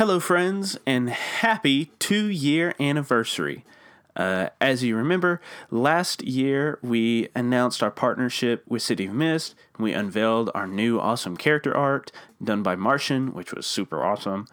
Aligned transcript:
Hello, 0.00 0.18
friends, 0.18 0.78
and 0.86 1.10
happy 1.10 1.92
two 1.98 2.28
year 2.28 2.74
anniversary. 2.80 3.66
Uh, 4.16 4.48
as 4.58 4.82
you 4.82 4.96
remember, 4.96 5.42
last 5.70 6.22
year 6.22 6.78
we 6.80 7.28
announced 7.34 7.82
our 7.82 7.90
partnership 7.90 8.64
with 8.66 8.80
City 8.80 9.04
of 9.04 9.12
Mist. 9.12 9.54
We 9.78 9.92
unveiled 9.92 10.50
our 10.54 10.66
new 10.66 10.98
awesome 10.98 11.36
character 11.36 11.76
art 11.76 12.12
done 12.42 12.62
by 12.62 12.76
Martian, 12.76 13.34
which 13.34 13.52
was 13.52 13.66
super 13.66 14.02
awesome. 14.02 14.48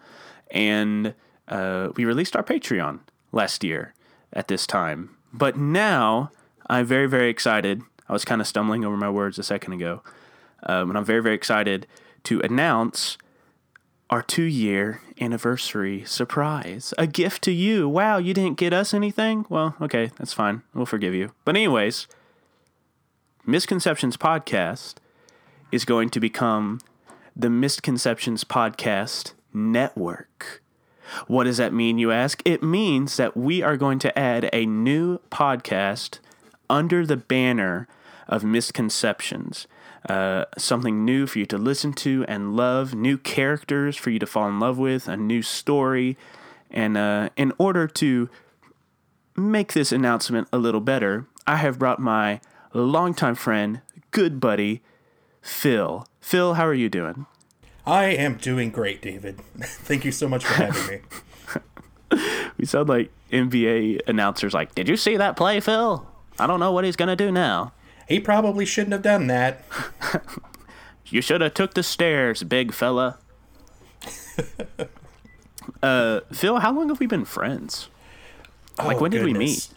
And 0.50 1.14
uh, 1.48 1.92
we 1.96 2.04
released 2.04 2.36
our 2.36 2.44
Patreon 2.44 3.00
last 3.32 3.64
year 3.64 3.94
at 4.34 4.48
this 4.48 4.66
time. 4.66 5.16
But 5.32 5.56
now 5.56 6.30
I'm 6.66 6.84
very, 6.84 7.06
very 7.06 7.30
excited. 7.30 7.80
I 8.06 8.12
was 8.12 8.26
kind 8.26 8.42
of 8.42 8.46
stumbling 8.46 8.84
over 8.84 8.98
my 8.98 9.08
words 9.08 9.38
a 9.38 9.42
second 9.42 9.72
ago. 9.72 10.02
Um, 10.64 10.90
and 10.90 10.98
I'm 10.98 11.06
very, 11.06 11.22
very 11.22 11.36
excited 11.36 11.86
to 12.24 12.38
announce 12.40 13.16
our 14.10 14.22
two 14.22 14.44
year 14.44 15.00
anniversary 15.20 16.04
surprise. 16.04 16.94
A 16.96 17.06
gift 17.06 17.42
to 17.42 17.52
you. 17.52 17.88
Wow, 17.88 18.18
you 18.18 18.32
didn't 18.32 18.58
get 18.58 18.72
us 18.72 18.94
anything? 18.94 19.44
Well, 19.48 19.74
okay, 19.80 20.10
that's 20.16 20.32
fine. 20.32 20.62
We'll 20.74 20.86
forgive 20.86 21.14
you. 21.14 21.32
But, 21.44 21.56
anyways, 21.56 22.06
Misconceptions 23.44 24.16
Podcast 24.16 24.94
is 25.70 25.84
going 25.84 26.10
to 26.10 26.20
become 26.20 26.80
the 27.36 27.50
Misconceptions 27.50 28.44
Podcast 28.44 29.32
Network. 29.52 30.62
What 31.26 31.44
does 31.44 31.56
that 31.56 31.72
mean, 31.72 31.98
you 31.98 32.12
ask? 32.12 32.42
It 32.44 32.62
means 32.62 33.16
that 33.16 33.36
we 33.36 33.62
are 33.62 33.76
going 33.76 33.98
to 34.00 34.18
add 34.18 34.50
a 34.52 34.66
new 34.66 35.18
podcast 35.30 36.18
under 36.68 37.06
the 37.06 37.16
banner 37.16 37.88
of 38.26 38.44
Misconceptions 38.44 39.66
uh, 40.08 40.44
something 40.56 41.04
new 41.04 41.26
for 41.26 41.38
you 41.38 41.46
to 41.46 41.58
listen 41.58 41.92
to 41.94 42.24
and 42.28 42.56
love, 42.56 42.94
new 42.94 43.18
characters 43.18 43.96
for 43.96 44.10
you 44.10 44.18
to 44.18 44.26
fall 44.26 44.48
in 44.48 44.60
love 44.60 44.78
with, 44.78 45.08
a 45.08 45.16
new 45.16 45.42
story. 45.42 46.16
And 46.70 46.96
uh, 46.96 47.30
in 47.36 47.52
order 47.58 47.86
to 47.88 48.28
make 49.36 49.72
this 49.72 49.92
announcement 49.92 50.48
a 50.52 50.58
little 50.58 50.80
better, 50.80 51.26
I 51.46 51.56
have 51.56 51.78
brought 51.78 51.98
my 51.98 52.40
longtime 52.72 53.34
friend, 53.34 53.80
good 54.10 54.40
buddy, 54.40 54.82
Phil. 55.40 56.06
Phil, 56.20 56.54
how 56.54 56.66
are 56.66 56.74
you 56.74 56.88
doing? 56.88 57.26
I 57.86 58.06
am 58.06 58.36
doing 58.36 58.70
great, 58.70 59.00
David. 59.00 59.40
Thank 59.60 60.04
you 60.04 60.12
so 60.12 60.28
much 60.28 60.44
for 60.44 60.54
having 60.54 60.86
me. 60.86 61.00
we 62.58 62.64
sound 62.64 62.88
like 62.88 63.10
NBA 63.32 64.00
announcers 64.06 64.54
like, 64.54 64.74
Did 64.74 64.88
you 64.88 64.96
see 64.96 65.16
that 65.16 65.36
play, 65.36 65.60
Phil? 65.60 66.06
I 66.38 66.46
don't 66.46 66.60
know 66.60 66.72
what 66.72 66.84
he's 66.84 66.96
going 66.96 67.08
to 67.08 67.16
do 67.16 67.32
now. 67.32 67.72
He 68.08 68.18
probably 68.18 68.64
shouldn't 68.64 68.92
have 68.92 69.02
done 69.02 69.26
that. 69.26 69.62
you 71.06 71.20
should 71.20 71.42
have 71.42 71.52
took 71.52 71.74
the 71.74 71.82
stairs, 71.82 72.42
big 72.42 72.72
fella. 72.72 73.18
uh, 75.82 76.20
Phil, 76.32 76.58
how 76.60 76.72
long 76.72 76.88
have 76.88 77.00
we 77.00 77.06
been 77.06 77.26
friends? 77.26 77.90
Like, 78.78 78.96
oh, 78.96 79.00
when 79.00 79.10
did 79.10 79.24
goodness. 79.24 79.34
we 79.34 79.44
meet? 79.44 79.68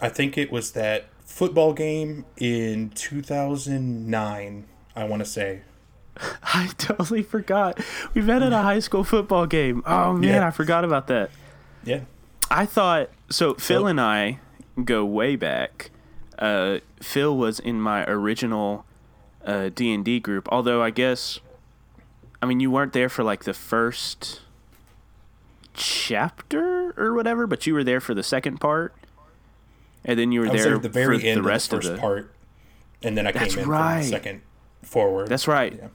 I 0.00 0.08
think 0.08 0.38
it 0.38 0.50
was 0.50 0.72
that 0.72 1.08
football 1.26 1.74
game 1.74 2.24
in 2.38 2.88
2009, 2.90 4.64
I 4.96 5.04
want 5.04 5.20
to 5.20 5.26
say. 5.26 5.60
I 6.42 6.70
totally 6.78 7.22
forgot. 7.22 7.78
We 8.14 8.22
met 8.22 8.42
at 8.42 8.54
a 8.54 8.62
high 8.62 8.78
school 8.78 9.04
football 9.04 9.46
game. 9.46 9.82
Oh, 9.84 10.14
man, 10.14 10.22
yeah. 10.22 10.46
I 10.46 10.50
forgot 10.52 10.84
about 10.84 11.06
that. 11.08 11.30
Yeah. 11.84 12.00
I 12.50 12.64
thought 12.64 13.10
so. 13.28 13.54
Phil 13.54 13.86
and 13.86 14.00
I 14.00 14.38
go 14.84 15.04
way 15.04 15.36
back 15.36 15.90
uh, 16.38 16.78
Phil 17.00 17.36
was 17.36 17.58
in 17.58 17.80
my 17.80 18.04
original 18.04 18.84
uh, 19.44 19.70
D 19.74 19.92
and 19.92 20.04
D 20.04 20.20
group. 20.20 20.48
Although 20.50 20.82
I 20.82 20.90
guess, 20.90 21.40
I 22.40 22.46
mean, 22.46 22.60
you 22.60 22.70
weren't 22.70 22.92
there 22.92 23.08
for 23.08 23.22
like 23.22 23.44
the 23.44 23.54
first 23.54 24.40
chapter 25.74 26.94
or 26.96 27.14
whatever, 27.14 27.46
but 27.46 27.66
you 27.66 27.74
were 27.74 27.84
there 27.84 28.00
for 28.00 28.14
the 28.14 28.22
second 28.22 28.58
part, 28.58 28.94
and 30.04 30.18
then 30.18 30.32
you 30.32 30.40
were 30.40 30.48
there, 30.48 30.64
there 30.64 30.78
the 30.78 30.88
very 30.88 31.20
for 31.20 31.26
end 31.26 31.38
the 31.38 31.42
rest 31.42 31.72
of 31.72 31.82
the 31.82 31.88
first 31.88 31.90
of 31.90 31.96
the, 31.96 32.00
part, 32.00 32.34
and 33.02 33.16
then 33.16 33.26
I 33.26 33.32
came 33.32 33.58
in 33.58 33.68
right. 33.68 33.94
from 33.94 34.02
the 34.02 34.08
second 34.08 34.42
forward. 34.82 35.28
That's 35.28 35.48
right. 35.48 35.74
Yeah. 35.74 35.88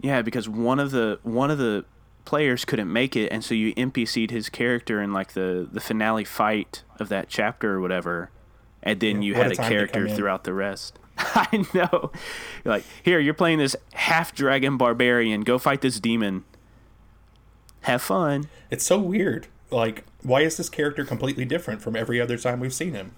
yeah, 0.00 0.22
because 0.22 0.48
one 0.48 0.78
of 0.80 0.90
the 0.90 1.18
one 1.22 1.50
of 1.50 1.58
the 1.58 1.84
players 2.24 2.64
couldn't 2.64 2.92
make 2.92 3.16
it, 3.16 3.30
and 3.32 3.44
so 3.44 3.54
you 3.54 3.74
NPC'd 3.74 4.30
his 4.30 4.48
character 4.48 5.00
in 5.00 5.12
like 5.12 5.32
the 5.32 5.68
the 5.70 5.80
finale 5.80 6.24
fight 6.24 6.82
of 6.98 7.08
that 7.08 7.28
chapter 7.28 7.74
or 7.74 7.80
whatever 7.80 8.30
and 8.82 9.00
then 9.00 9.22
yeah, 9.22 9.28
you 9.28 9.34
had 9.34 9.48
a, 9.48 9.52
a 9.52 9.68
character 9.68 10.08
throughout 10.08 10.44
the 10.44 10.54
rest. 10.54 10.98
I 11.18 11.64
know. 11.74 12.10
You're 12.64 12.74
like, 12.74 12.84
here, 13.02 13.18
you're 13.18 13.34
playing 13.34 13.58
this 13.58 13.76
half 13.94 14.34
dragon 14.34 14.76
barbarian. 14.76 15.42
Go 15.42 15.58
fight 15.58 15.80
this 15.80 16.00
demon. 16.00 16.44
Have 17.82 18.02
fun. 18.02 18.48
It's 18.70 18.84
so 18.84 18.98
weird. 18.98 19.48
Like, 19.70 20.04
why 20.22 20.42
is 20.42 20.56
this 20.56 20.68
character 20.68 21.04
completely 21.04 21.44
different 21.44 21.82
from 21.82 21.96
every 21.96 22.20
other 22.20 22.38
time 22.38 22.60
we've 22.60 22.74
seen 22.74 22.94
him? 22.94 23.14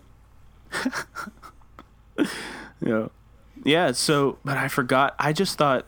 yeah. 2.81 3.09
Yeah, 3.65 3.93
so 3.93 4.39
but 4.45 4.57
I 4.57 4.69
forgot 4.69 5.15
I 5.19 5.33
just 5.33 5.57
thought 5.57 5.87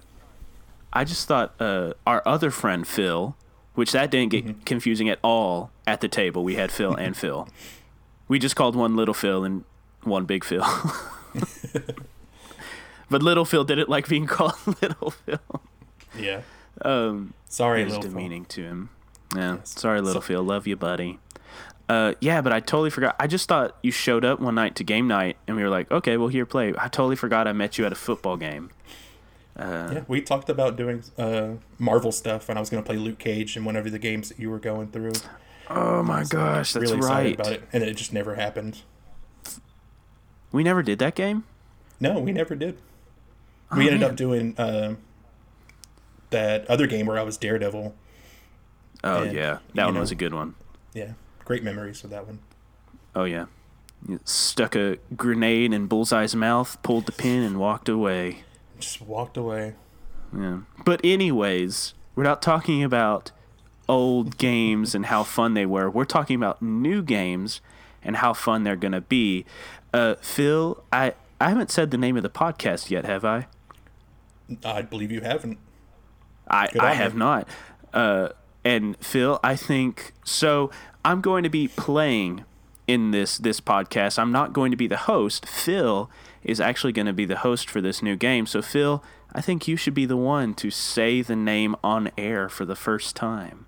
I 0.92 1.04
just 1.04 1.28
thought 1.28 1.54
uh, 1.60 1.92
our 2.06 2.22
other 2.24 2.50
friend 2.50 2.86
Phil, 2.86 3.36
which 3.74 3.92
that 3.92 4.10
didn't 4.10 4.30
get 4.30 4.46
mm-hmm. 4.46 4.60
confusing 4.62 5.08
at 5.08 5.18
all 5.22 5.70
at 5.86 6.00
the 6.00 6.08
table. 6.08 6.42
We 6.42 6.54
had 6.54 6.70
Phil 6.70 6.94
and 6.94 7.16
Phil. 7.16 7.48
We 8.28 8.38
just 8.38 8.56
called 8.56 8.74
one 8.76 8.96
Little 8.96 9.14
Phil 9.14 9.44
and 9.44 9.64
one 10.02 10.24
Big 10.24 10.44
Phil. 10.44 10.64
but 13.10 13.22
Little 13.22 13.44
Phil 13.44 13.64
didn't 13.64 13.88
like 13.88 14.08
being 14.08 14.26
called 14.36 14.54
Little 14.82 15.10
Phil. 15.10 15.38
Yeah. 16.18 16.40
Um, 16.82 17.34
sorry, 17.48 17.84
Little 17.84 18.02
demeaning 18.02 18.44
Phil. 18.44 18.48
to 18.50 18.62
him. 18.64 18.90
Yeah. 19.34 19.54
Yes. 19.56 19.70
Sorry, 19.78 20.00
Little 20.00 20.22
so- 20.22 20.26
Phil. 20.26 20.42
Love 20.42 20.66
you, 20.66 20.76
buddy. 20.76 21.18
Uh, 21.88 22.14
yeah, 22.20 22.40
but 22.40 22.52
I 22.52 22.58
totally 22.58 22.90
forgot. 22.90 23.14
I 23.20 23.28
just 23.28 23.46
thought 23.48 23.76
you 23.80 23.92
showed 23.92 24.24
up 24.24 24.40
one 24.40 24.56
night 24.56 24.74
to 24.76 24.84
game 24.84 25.06
night, 25.06 25.36
and 25.46 25.56
we 25.56 25.62
were 25.62 25.68
like, 25.68 25.88
okay, 25.92 26.16
well, 26.16 26.26
here, 26.26 26.44
play. 26.44 26.74
I 26.76 26.88
totally 26.88 27.14
forgot 27.14 27.46
I 27.46 27.52
met 27.52 27.78
you 27.78 27.86
at 27.86 27.92
a 27.92 27.94
football 27.94 28.36
game. 28.36 28.70
Uh, 29.56 29.90
yeah, 29.92 30.02
we 30.08 30.20
talked 30.20 30.50
about 30.50 30.76
doing 30.76 31.04
uh, 31.16 31.50
Marvel 31.78 32.10
stuff, 32.10 32.48
and 32.48 32.58
I 32.58 32.60
was 32.60 32.70
going 32.70 32.82
to 32.82 32.86
play 32.86 32.96
Luke 32.96 33.18
Cage 33.20 33.56
one 33.58 33.76
of 33.76 33.88
the 33.90 34.00
games 34.00 34.28
that 34.30 34.40
you 34.40 34.50
were 34.50 34.58
going 34.58 34.88
through. 34.88 35.12
Oh 35.68 36.02
my 36.02 36.24
gosh, 36.24 36.72
that's 36.72 36.90
really 36.90 37.00
right. 37.00 37.34
about 37.34 37.52
it, 37.52 37.62
and 37.72 37.82
it 37.82 37.96
just 37.96 38.12
never 38.12 38.36
happened. 38.36 38.82
We 40.52 40.62
never 40.62 40.82
did 40.82 40.98
that 41.00 41.14
game. 41.14 41.44
No, 41.98 42.18
we 42.20 42.32
never 42.32 42.54
did. 42.54 42.78
Oh, 43.70 43.78
we 43.78 43.86
ended 43.86 44.00
man. 44.00 44.10
up 44.10 44.16
doing 44.16 44.54
uh, 44.58 44.94
that 46.30 46.66
other 46.70 46.86
game 46.86 47.06
where 47.06 47.18
I 47.18 47.22
was 47.22 47.36
Daredevil. 47.36 47.94
Oh 49.02 49.22
and, 49.22 49.32
yeah, 49.32 49.58
that 49.74 49.86
one 49.86 49.94
know, 49.94 50.00
was 50.00 50.10
a 50.10 50.14
good 50.14 50.32
one. 50.32 50.54
Yeah, 50.94 51.12
great 51.44 51.62
memories 51.64 52.04
of 52.04 52.10
that 52.10 52.26
one. 52.26 52.38
Oh 53.14 53.24
yeah, 53.24 53.46
you 54.06 54.20
stuck 54.24 54.76
a 54.76 54.98
grenade 55.16 55.72
in 55.72 55.88
Bullseye's 55.88 56.36
mouth, 56.36 56.80
pulled 56.82 57.06
the 57.06 57.12
pin, 57.12 57.42
and 57.42 57.58
walked 57.58 57.88
away. 57.88 58.44
Just 58.78 59.00
walked 59.00 59.36
away. 59.36 59.74
Yeah, 60.36 60.60
but 60.84 61.00
anyways, 61.02 61.94
we're 62.14 62.24
not 62.24 62.40
talking 62.40 62.84
about 62.84 63.32
old 63.88 64.38
games 64.38 64.94
and 64.94 65.06
how 65.06 65.22
fun 65.22 65.54
they 65.54 65.66
were. 65.66 65.88
We're 65.90 66.04
talking 66.04 66.36
about 66.36 66.60
new 66.62 67.02
games 67.02 67.60
and 68.02 68.16
how 68.16 68.32
fun 68.32 68.64
they're 68.64 68.76
going 68.76 68.92
to 68.92 69.00
be. 69.00 69.44
Uh, 69.92 70.14
Phil, 70.20 70.82
I, 70.92 71.14
I 71.40 71.48
haven't 71.48 71.70
said 71.70 71.90
the 71.90 71.98
name 71.98 72.16
of 72.16 72.22
the 72.22 72.30
podcast 72.30 72.90
yet, 72.90 73.04
have 73.04 73.24
I? 73.24 73.46
I 74.64 74.82
believe 74.82 75.10
you 75.10 75.20
haven't. 75.22 75.58
I, 76.48 76.68
I 76.78 76.94
have 76.94 77.14
you. 77.14 77.18
not. 77.18 77.48
Uh, 77.92 78.28
and 78.64 78.96
Phil, 78.98 79.40
I 79.42 79.56
think 79.56 80.12
so. 80.24 80.70
I'm 81.04 81.20
going 81.20 81.42
to 81.42 81.48
be 81.48 81.68
playing 81.68 82.44
in 82.86 83.10
this 83.10 83.38
this 83.38 83.60
podcast. 83.60 84.18
I'm 84.18 84.32
not 84.32 84.52
going 84.52 84.70
to 84.70 84.76
be 84.76 84.86
the 84.86 84.96
host. 84.96 85.46
Phil 85.46 86.10
is 86.42 86.60
actually 86.60 86.92
going 86.92 87.06
to 87.06 87.12
be 87.12 87.24
the 87.24 87.38
host 87.38 87.68
for 87.68 87.80
this 87.80 88.02
new 88.02 88.16
game. 88.16 88.46
So 88.46 88.62
Phil, 88.62 89.02
I 89.32 89.40
think 89.40 89.66
you 89.66 89.76
should 89.76 89.94
be 89.94 90.06
the 90.06 90.16
one 90.16 90.54
to 90.54 90.70
say 90.70 91.22
the 91.22 91.36
name 91.36 91.74
on 91.82 92.10
air 92.16 92.48
for 92.48 92.64
the 92.64 92.76
first 92.76 93.16
time. 93.16 93.65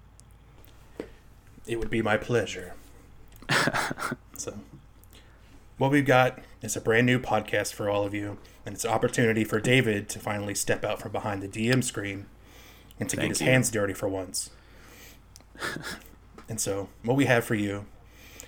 It 1.68 1.78
would 1.78 1.90
be 1.90 2.00
my 2.02 2.16
pleasure. 2.16 2.74
so, 4.36 4.58
what 5.76 5.90
we've 5.90 6.06
got 6.06 6.40
is 6.62 6.74
a 6.76 6.80
brand 6.80 7.06
new 7.06 7.18
podcast 7.20 7.74
for 7.74 7.88
all 7.90 8.04
of 8.04 8.14
you, 8.14 8.38
and 8.64 8.74
it's 8.74 8.84
an 8.84 8.90
opportunity 8.90 9.44
for 9.44 9.60
David 9.60 10.08
to 10.08 10.18
finally 10.18 10.54
step 10.54 10.82
out 10.84 11.00
from 11.00 11.12
behind 11.12 11.42
the 11.42 11.48
DM 11.48 11.84
screen 11.84 12.26
and 12.98 13.08
to 13.10 13.16
Thank 13.16 13.24
get 13.26 13.28
his 13.30 13.40
you. 13.42 13.46
hands 13.48 13.70
dirty 13.70 13.92
for 13.92 14.08
once. 14.08 14.50
and 16.48 16.58
so, 16.58 16.88
what 17.04 17.16
we 17.16 17.26
have 17.26 17.44
for 17.44 17.54
you 17.54 17.84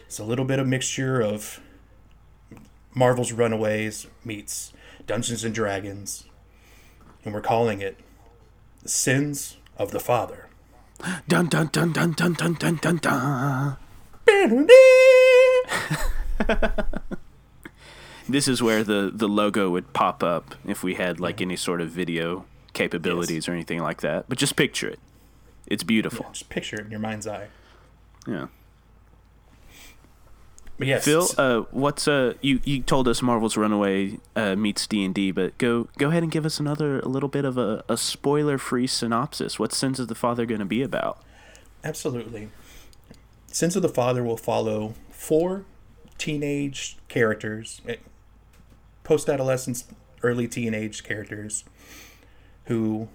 is 0.08 0.19
a 0.19 0.25
little 0.25 0.46
bit 0.46 0.58
of 0.58 0.67
mixture 0.67 1.20
of 1.20 1.61
Marvel's 2.94 3.32
Runaways 3.32 4.06
meets 4.25 4.72
Dungeons 5.06 5.44
and 5.44 5.55
Dragons, 5.55 6.25
and 7.25 7.34
we're 7.34 7.40
calling 7.43 7.81
it 7.81 7.99
The 8.82 8.88
Sins 8.88 9.58
of 9.76 9.90
the 9.90 10.00
Father. 10.00 10.46
Dun 11.29 11.47
dun 11.47 11.69
dun 11.73 11.93
dun 11.93 12.12
dun 12.12 12.35
dun 12.35 12.55
dun 12.55 12.76
dun 12.76 12.97
dun. 12.97 13.76
this 18.29 18.49
is 18.49 18.62
where 18.62 18.85
the, 18.85 19.11
the 19.12 19.29
logo 19.29 19.70
would 19.70 19.93
pop 19.93 20.23
up 20.23 20.55
if 20.67 20.82
we 20.82 20.94
had 20.94 21.20
like 21.20 21.41
any 21.41 21.56
sort 21.56 21.81
of 21.81 21.91
video 21.91 22.44
capabilities 22.73 23.44
yes. 23.44 23.49
or 23.49 23.52
anything 23.52 23.81
like 23.81 24.00
that. 24.00 24.26
But 24.29 24.38
just 24.38 24.56
picture 24.56 24.88
it. 24.88 24.99
it's 25.67 25.82
beautiful. 25.82 26.26
Just 26.32 26.49
picture 26.49 26.76
it 26.76 26.85
in 26.85 26.91
your 26.91 27.00
mind's 27.00 27.26
eye. 27.26 27.49
Yeah. 28.26 28.46
But 30.81 30.88
yes, 30.88 31.05
Phil, 31.05 31.29
uh, 31.37 31.65
what's 31.73 32.09
uh 32.09 32.32
you 32.41 32.61
you 32.65 32.81
told 32.81 33.06
us 33.06 33.21
Marvel's 33.21 33.55
Runaway 33.55 34.19
uh, 34.35 34.56
meets 34.56 34.87
D 34.87 35.05
and 35.05 35.15
D, 35.15 35.31
but 35.31 35.59
go 35.59 35.88
go 35.99 36.09
ahead 36.09 36.23
and 36.23 36.32
give 36.32 36.47
us 36.47 36.59
another 36.59 37.00
a 37.00 37.06
little 37.06 37.29
bit 37.29 37.44
of 37.44 37.59
a, 37.59 37.85
a 37.87 37.99
spoiler 37.99 38.56
free 38.56 38.87
synopsis. 38.87 39.59
What's 39.59 39.77
Sins 39.77 40.00
of 40.00 40.09
the 40.09 40.15
Father 40.15 40.47
going 40.47 40.61
to 40.61 40.65
be 40.65 40.82
about? 40.82 41.23
Absolutely. 41.85 42.49
Sins 43.49 43.77
of 43.77 43.82
the 43.82 43.91
Father 43.91 44.25
will 44.25 44.38
follow 44.38 44.94
four 45.11 45.67
teenage 46.17 46.97
characters, 47.09 47.82
post 49.05 49.29
adolescence, 49.29 49.85
early 50.23 50.49
teenage 50.49 51.05
characters, 51.05 51.62
who, 52.65 53.11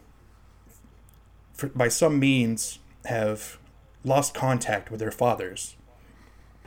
for, 1.54 1.70
by 1.70 1.88
some 1.88 2.20
means, 2.20 2.78
have 3.06 3.58
lost 4.04 4.36
contact 4.36 4.92
with 4.92 5.00
their 5.00 5.10
fathers. 5.10 5.76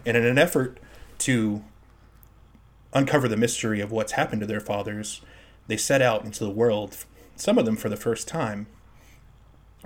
And 0.05 0.17
in 0.17 0.27
an 0.27 0.39
effort 0.39 0.81
to 1.19 1.65
uncover 2.93 3.29
the 3.29 3.37
mystery 3.37 3.81
of 3.81 3.91
what's 3.91 4.12
happened 4.12 4.41
to 4.41 4.47
their 4.47 4.61
fathers, 4.61 5.20
they 5.67 5.76
set 5.76 6.00
out 6.00 6.25
into 6.25 6.44
the 6.44 6.50
world, 6.50 7.05
some 7.37 7.59
of 7.59 7.65
them 7.65 7.76
for 7.76 7.88
the 7.88 7.97
first 7.97 8.26
time. 8.26 8.67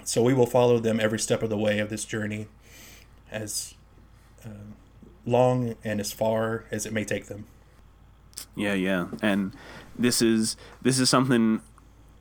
So 0.05 0.23
we 0.23 0.35
will 0.35 0.47
follow 0.47 0.79
them 0.79 1.01
every 1.01 1.19
step 1.19 1.43
of 1.43 1.51
the 1.51 1.59
way 1.59 1.79
of 1.79 1.91
this 1.91 2.05
journey, 2.05 2.49
as 3.31 3.75
uh, 4.45 4.73
long 5.27 5.77
and 5.85 6.01
as 6.01 6.13
far 6.13 6.65
as 6.71 6.87
it 6.87 6.93
may 6.93 7.05
take 7.05 7.27
them. 7.27 7.47
Yeah, 8.57 8.75
yeah, 8.75 9.09
and 9.21 9.53
this 9.99 10.23
is 10.23 10.57
this 10.81 10.99
is 10.99 11.11
something 11.11 11.61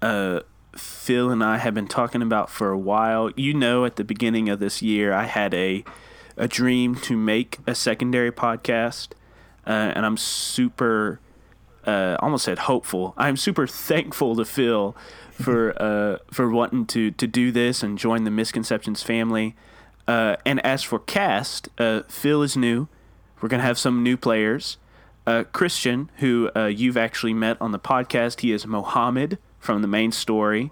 uh, 0.01 0.41
Phil 0.75 1.29
and 1.29 1.43
I 1.43 1.57
have 1.57 1.73
been 1.73 1.87
talking 1.87 2.21
about 2.21 2.49
for 2.49 2.71
a 2.71 2.77
while. 2.77 3.31
You 3.35 3.53
know, 3.53 3.85
at 3.85 3.95
the 3.95 4.03
beginning 4.03 4.49
of 4.49 4.59
this 4.59 4.81
year, 4.81 5.13
I 5.13 5.25
had 5.25 5.53
a 5.53 5.83
a 6.37 6.47
dream 6.47 6.95
to 6.95 7.17
make 7.17 7.59
a 7.67 7.75
secondary 7.75 8.31
podcast, 8.31 9.09
uh, 9.65 9.69
and 9.95 10.05
I'm 10.05 10.17
super, 10.17 11.19
uh, 11.85 12.17
almost 12.19 12.45
said 12.45 12.59
hopeful. 12.59 13.13
I'm 13.17 13.37
super 13.37 13.67
thankful 13.67 14.35
to 14.35 14.45
Phil 14.45 14.95
for 15.31 15.81
uh, 15.81 16.17
for 16.31 16.49
wanting 16.49 16.85
to 16.87 17.11
to 17.11 17.27
do 17.27 17.51
this 17.51 17.83
and 17.83 17.97
join 17.97 18.23
the 18.23 18.31
Misconceptions 18.31 19.03
family. 19.03 19.55
Uh, 20.07 20.35
and 20.45 20.63
as 20.65 20.83
for 20.83 20.99
cast, 20.99 21.69
uh, 21.77 22.01
Phil 22.07 22.41
is 22.41 22.57
new. 22.57 22.87
We're 23.39 23.49
gonna 23.49 23.63
have 23.63 23.77
some 23.77 24.03
new 24.03 24.17
players. 24.17 24.77
Uh, 25.27 25.43
Christian, 25.51 26.09
who 26.17 26.49
you've 26.67 26.97
actually 26.97 27.33
met 27.33 27.55
on 27.61 27.71
the 27.71 27.79
podcast, 27.79 28.39
he 28.39 28.51
is 28.51 28.65
Mohammed 28.65 29.37
from 29.59 29.83
the 29.83 29.87
main 29.87 30.11
story, 30.11 30.71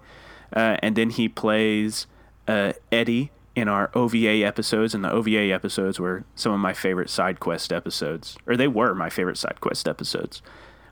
and 0.52 0.96
then 0.96 1.10
he 1.10 1.28
plays 1.28 2.08
Eddie 2.48 3.30
in 3.56 3.68
our 3.68 3.90
OVA 3.94 4.44
episodes, 4.44 4.94
and 4.94 5.04
the 5.04 5.10
OVA 5.10 5.52
episodes 5.52 5.98
were 5.98 6.24
some 6.34 6.52
of 6.52 6.60
my 6.60 6.72
favorite 6.72 7.10
side 7.10 7.40
quest 7.40 7.72
episodes, 7.72 8.36
or 8.46 8.56
they 8.56 8.68
were 8.68 8.94
my 8.94 9.10
favorite 9.10 9.38
side 9.38 9.60
quest 9.60 9.88
episodes. 9.88 10.42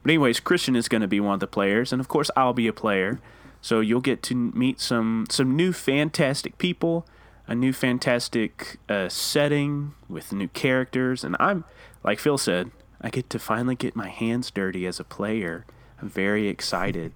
But 0.02 0.10
anyways, 0.10 0.40
Christian 0.40 0.76
is 0.76 0.88
going 0.88 1.00
to 1.00 1.08
be 1.08 1.20
one 1.20 1.34
of 1.34 1.40
the 1.40 1.46
players, 1.46 1.92
and 1.92 2.00
of 2.00 2.08
course 2.08 2.30
I'll 2.36 2.52
be 2.52 2.66
a 2.66 2.72
player. 2.72 3.20
So 3.60 3.80
you'll 3.80 4.00
get 4.00 4.22
to 4.24 4.34
meet 4.34 4.80
some 4.80 5.26
some 5.30 5.56
new 5.56 5.72
fantastic 5.72 6.58
people, 6.58 7.06
a 7.46 7.54
new 7.54 7.72
fantastic 7.72 8.78
uh, 8.88 9.08
setting 9.08 9.94
with 10.08 10.32
new 10.32 10.48
characters, 10.48 11.24
and 11.24 11.36
I'm 11.40 11.64
like 12.04 12.18
Phil 12.18 12.38
said, 12.38 12.70
I 13.00 13.10
get 13.10 13.30
to 13.30 13.38
finally 13.38 13.74
get 13.74 13.96
my 13.96 14.08
hands 14.08 14.50
dirty 14.50 14.86
as 14.86 15.00
a 15.00 15.04
player. 15.04 15.64
I'm 16.00 16.08
very 16.08 16.48
excited. 16.48 17.12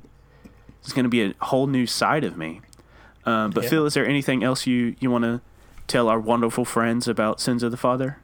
It's 0.80 0.92
going 0.92 1.04
to 1.04 1.08
be 1.08 1.22
a 1.22 1.34
whole 1.44 1.68
new 1.68 1.86
side 1.86 2.24
of 2.24 2.36
me. 2.36 2.60
Um, 3.24 3.50
but 3.50 3.64
yeah. 3.64 3.70
Phil, 3.70 3.86
is 3.86 3.94
there 3.94 4.06
anything 4.06 4.42
else 4.42 4.66
you 4.66 4.96
you 5.00 5.10
want 5.10 5.24
to 5.24 5.40
tell 5.86 6.08
our 6.08 6.18
wonderful 6.18 6.64
friends 6.64 7.08
about 7.08 7.40
Sins 7.40 7.62
of 7.62 7.70
the 7.70 7.76
Father? 7.76 8.18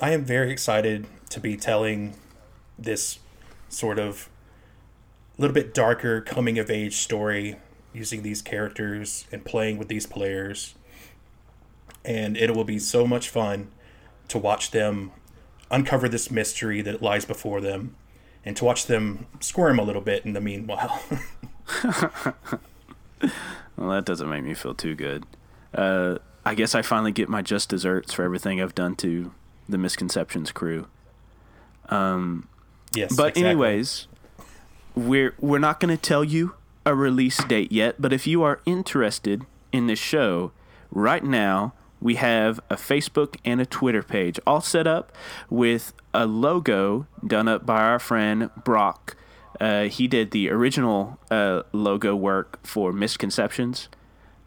I 0.00 0.12
am 0.12 0.24
very 0.24 0.50
excited 0.50 1.06
to 1.30 1.40
be 1.40 1.56
telling 1.56 2.14
this 2.78 3.18
sort 3.68 3.98
of 3.98 4.28
little 5.36 5.54
bit 5.54 5.74
darker 5.74 6.20
coming 6.20 6.58
of 6.58 6.70
age 6.70 6.96
story 6.96 7.56
using 7.92 8.22
these 8.22 8.42
characters 8.42 9.26
and 9.32 9.44
playing 9.44 9.78
with 9.78 9.88
these 9.88 10.06
players. 10.06 10.74
And 12.04 12.36
it 12.36 12.54
will 12.54 12.64
be 12.64 12.78
so 12.78 13.06
much 13.06 13.28
fun 13.28 13.70
to 14.28 14.38
watch 14.38 14.70
them 14.70 15.10
uncover 15.70 16.08
this 16.08 16.30
mystery 16.30 16.80
that 16.82 17.02
lies 17.02 17.24
before 17.24 17.60
them 17.60 17.96
and 18.44 18.56
to 18.56 18.64
watch 18.64 18.86
them 18.86 19.26
squirm 19.40 19.78
a 19.78 19.82
little 19.82 20.00
bit 20.00 20.24
in 20.24 20.32
the 20.32 20.40
meanwhile. 20.40 21.02
Well, 23.78 23.90
that 23.90 24.04
doesn't 24.04 24.28
make 24.28 24.42
me 24.42 24.54
feel 24.54 24.74
too 24.74 24.96
good. 24.96 25.24
Uh, 25.72 26.18
I 26.44 26.56
guess 26.56 26.74
I 26.74 26.82
finally 26.82 27.12
get 27.12 27.28
my 27.28 27.42
just 27.42 27.68
desserts 27.68 28.12
for 28.12 28.24
everything 28.24 28.60
I've 28.60 28.74
done 28.74 28.96
to 28.96 29.32
the 29.68 29.78
Misconceptions 29.78 30.50
crew. 30.50 30.88
Um, 31.88 32.48
yes. 32.92 33.14
But 33.14 33.36
exactly. 33.36 33.44
anyways, 33.44 34.08
we're 34.96 35.34
we're 35.38 35.60
not 35.60 35.78
going 35.78 35.96
to 35.96 36.02
tell 36.02 36.24
you 36.24 36.54
a 36.84 36.94
release 36.94 37.42
date 37.44 37.70
yet. 37.70 38.00
But 38.00 38.12
if 38.12 38.26
you 38.26 38.42
are 38.42 38.60
interested 38.66 39.46
in 39.72 39.86
this 39.86 39.98
show, 39.98 40.50
right 40.90 41.22
now 41.22 41.74
we 42.00 42.16
have 42.16 42.58
a 42.70 42.76
Facebook 42.76 43.36
and 43.44 43.60
a 43.60 43.66
Twitter 43.66 44.02
page 44.02 44.40
all 44.46 44.60
set 44.60 44.86
up 44.86 45.12
with 45.50 45.92
a 46.12 46.26
logo 46.26 47.06
done 47.24 47.46
up 47.46 47.64
by 47.64 47.80
our 47.82 47.98
friend 47.98 48.50
Brock 48.64 49.16
uh, 49.60 49.84
he 49.84 50.06
did 50.06 50.30
the 50.30 50.50
original 50.50 51.18
uh, 51.30 51.62
logo 51.72 52.14
work 52.14 52.64
for 52.64 52.92
Misconceptions. 52.92 53.88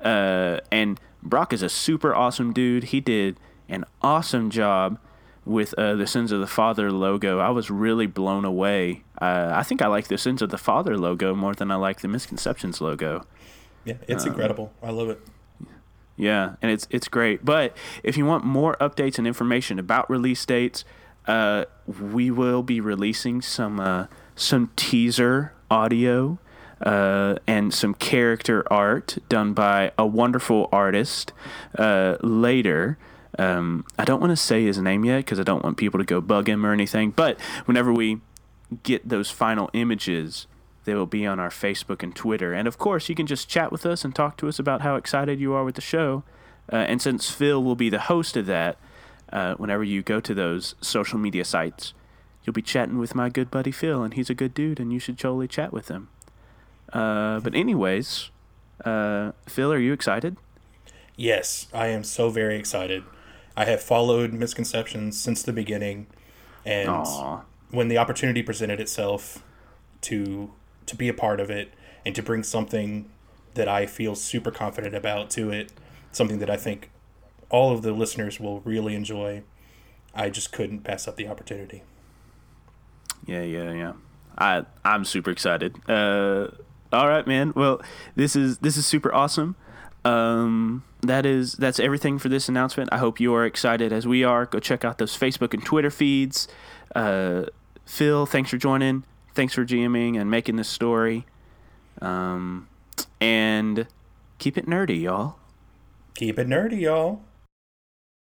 Uh, 0.04 0.60
and 0.72 1.00
Brock 1.22 1.54
is 1.54 1.62
a 1.62 1.70
super 1.70 2.16
awesome 2.16 2.54
dude. 2.54 2.86
He 2.86 3.00
did 3.00 3.40
an 3.70 3.86
awesome 4.02 4.50
job 4.50 5.00
with 5.46 5.74
uh, 5.76 5.96
the 5.96 6.08
Sins 6.08 6.32
of 6.32 6.40
the 6.40 6.48
Father 6.48 6.92
logo. 6.92 7.40
I 7.40 7.50
was 7.50 7.70
really 7.70 8.08
blown 8.08 8.46
away. 8.46 9.04
Uh, 9.22 9.52
I 9.54 9.64
think 9.64 9.82
I 9.82 9.88
like 9.88 10.08
the 10.08 10.18
Sins 10.18 10.42
of 10.42 10.50
the 10.50 10.58
Father 10.58 10.98
logo 10.98 11.36
more 11.36 11.54
than 11.54 11.72
I 11.72 11.76
like 11.76 12.02
the 12.02 12.08
Misconceptions 12.08 12.80
logo. 12.82 13.26
Yeah, 13.86 13.96
it's 14.08 14.24
um, 14.24 14.30
incredible. 14.30 14.72
I 14.82 14.92
love 14.92 15.10
it. 15.10 15.20
Yeah, 16.16 16.56
and 16.62 16.70
it's 16.70 16.88
it's 16.92 17.08
great. 17.08 17.44
But 17.44 17.76
if 18.04 18.16
you 18.16 18.26
want 18.26 18.44
more 18.44 18.78
updates 18.80 19.18
and 19.18 19.26
information 19.26 19.80
about 19.80 20.10
release 20.10 20.46
dates, 20.46 20.86
uh, 21.26 21.66
we 21.88 22.30
will 22.30 22.62
be 22.62 22.80
releasing 22.80 23.42
some 23.42 24.08
some 24.36 24.70
teaser 24.76 25.54
audio 25.70 26.40
uh, 26.82 27.36
and 27.48 27.74
some 27.74 27.94
character 27.94 28.64
art 28.72 29.18
done 29.30 29.54
by 29.54 29.92
a 29.98 30.06
wonderful 30.06 30.68
artist 30.72 31.34
uh, 31.78 32.18
later. 32.22 32.98
Um, 33.38 33.86
I 33.98 34.06
don't 34.06 34.20
want 34.20 34.32
to 34.32 34.38
say 34.38 34.66
his 34.66 34.78
name 34.78 35.06
yet 35.06 35.18
because 35.18 35.40
I 35.40 35.44
don't 35.44 35.64
want 35.64 35.78
people 35.78 36.00
to 36.00 36.06
go 36.06 36.22
bug 36.22 36.50
him 36.50 36.66
or 36.66 36.74
anything. 36.74 37.12
But 37.12 37.40
whenever 37.66 37.94
we 37.94 38.22
get 38.84 39.08
those 39.08 39.30
final 39.30 39.70
images, 39.74 40.48
they 40.86 40.96
will 40.96 41.06
be 41.06 41.26
on 41.26 41.40
our 41.40 41.50
Facebook 41.50 42.02
and 42.02 42.16
Twitter. 42.16 42.54
And 42.54 42.68
of 42.68 42.78
course, 42.78 43.10
you 43.10 43.16
can 43.16 43.28
just 43.28 43.48
chat 43.48 43.72
with 43.72 43.86
us 43.86 44.04
and 44.04 44.16
talk 44.16 44.38
to 44.38 44.48
us 44.48 44.60
about 44.60 44.82
how 44.82 44.96
excited 44.96 45.40
you 45.40 45.54
are 45.54 45.64
with 45.64 45.76
the 45.76 45.82
show. 45.82 46.24
Uh, 46.72 46.78
and 46.78 47.02
since 47.02 47.30
Phil 47.30 47.64
will 47.64 47.76
be 47.76 47.90
the 47.90 48.00
host 48.00 48.36
of 48.36 48.46
that, 48.48 48.78
uh, 49.32 49.54
whenever 49.56 49.84
you 49.84 50.02
go 50.02 50.20
to 50.20 50.34
those 50.34 50.76
social 50.82 51.20
media 51.20 51.46
sites, 51.46 51.94
you'll 52.44 52.54
be 52.54 52.62
chatting 52.62 52.98
with 52.98 53.16
my 53.16 53.30
good 53.30 53.52
buddy 53.52 53.72
Phil, 53.72 54.04
and 54.04 54.14
he's 54.14 54.30
a 54.30 54.34
good 54.34 54.54
dude, 54.54 54.80
and 54.80 54.92
you 54.92 55.00
should 55.00 55.18
totally 55.18 55.48
chat 55.48 55.72
with 55.72 55.88
him. 55.88 56.10
Uh, 56.92 57.40
but 57.40 57.56
anyways, 57.56 58.30
uh, 58.86 59.32
Phil, 59.48 59.72
are 59.72 59.80
you 59.80 59.94
excited? 59.94 60.38
Yes, 61.16 61.68
I 61.74 61.88
am 61.88 62.04
so 62.04 62.30
very 62.30 62.58
excited. 62.58 63.04
I 63.56 63.66
have 63.66 63.82
followed 63.82 64.34
misconceptions 64.34 65.20
since 65.20 65.44
the 65.44 65.54
beginning, 65.54 66.08
and 66.66 66.90
Aww. 66.90 67.42
when 67.70 67.90
the 67.90 67.98
opportunity 67.98 68.42
presented 68.42 68.80
itself 68.80 69.44
to 70.02 70.52
to 70.88 70.96
be 70.96 71.08
a 71.08 71.14
part 71.14 71.40
of 71.40 71.50
it 71.50 71.74
and 72.06 72.16
to 72.16 72.24
bring 72.24 72.44
something 72.44 73.10
that 73.54 73.68
I 73.68 73.86
feel 73.86 74.16
super 74.16 74.52
confident 74.52 74.96
about 74.96 75.30
to 75.32 75.52
it, 75.52 75.72
something 76.12 76.40
that 76.40 76.50
I 76.50 76.58
think 76.58 76.90
all 77.50 77.72
of 77.72 77.82
the 77.82 77.92
listeners 77.92 78.40
will 78.40 78.62
really 78.62 78.96
enjoy, 78.96 79.44
I 80.16 80.30
just 80.30 80.52
couldn't 80.52 80.80
pass 80.80 81.08
up 81.08 81.18
the 81.18 81.28
opportunity. 81.28 81.84
Yeah, 83.26 83.44
yeah, 83.44 83.72
yeah. 83.72 83.94
I 84.38 84.66
I'm 84.84 85.06
super 85.06 85.30
excited. 85.32 85.78
Uh, 85.90 86.48
all 86.92 87.08
right, 87.08 87.26
man. 87.26 87.54
Well, 87.56 87.82
this 88.16 88.36
is 88.36 88.60
this 88.60 88.78
is 88.78 88.86
super 88.86 89.14
awesome. 89.14 89.56
Um, 90.04 90.84
that 91.02 91.26
is 91.26 91.54
that's 91.54 91.80
everything 91.80 92.18
for 92.20 92.30
this 92.30 92.50
announcement. 92.50 92.90
I 92.92 92.98
hope 92.98 93.20
you 93.20 93.34
are 93.36 93.46
excited 93.46 93.94
as 93.94 94.08
we 94.08 94.24
are. 94.24 94.46
Go 94.46 94.60
check 94.60 94.84
out 94.84 94.98
those 94.98 95.18
Facebook 95.18 95.54
and 95.54 95.64
Twitter 95.64 95.92
feeds. 95.92 96.48
Uh, 96.96 97.46
Phil, 97.86 98.26
thanks 98.26 98.50
for 98.50 98.58
joining. 98.58 99.04
Thanks 99.34 99.54
for 99.54 99.66
GMing 99.66 100.20
and 100.20 100.30
making 100.30 100.58
this 100.58 100.68
story. 100.68 101.26
Um, 102.02 102.68
and 103.20 103.88
keep 104.40 104.58
it 104.58 104.66
nerdy, 104.66 105.02
y'all. 105.02 105.38
Keep 106.16 106.40
it 106.40 106.48
nerdy, 106.48 106.82
y'all. 106.82 107.22